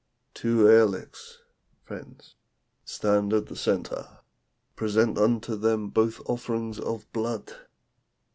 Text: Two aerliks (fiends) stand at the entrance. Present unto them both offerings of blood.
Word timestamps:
Two 0.33 0.65
aerliks 0.65 1.41
(fiends) 1.87 2.33
stand 2.83 3.33
at 3.33 3.45
the 3.45 3.71
entrance. 3.71 4.07
Present 4.75 5.19
unto 5.19 5.55
them 5.55 5.89
both 5.89 6.27
offerings 6.27 6.79
of 6.79 7.05
blood. 7.13 7.53